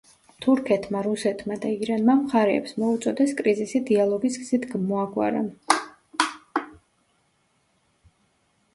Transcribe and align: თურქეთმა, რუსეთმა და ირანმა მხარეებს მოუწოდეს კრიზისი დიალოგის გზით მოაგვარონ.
თურქეთმა, 0.43 1.01
რუსეთმა 1.07 1.57
და 1.65 1.73
ირანმა 1.87 2.15
მხარეებს 2.21 2.73
მოუწოდეს 2.85 3.35
კრიზისი 3.43 3.83
დიალოგის 3.91 4.41
გზით 4.41 4.69
მოაგვარონ. 4.89 5.55